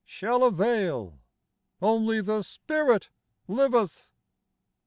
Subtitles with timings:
[0.03, 1.19] shall avail:
[1.79, 3.11] Only the Spirit
[3.47, 4.11] liveth!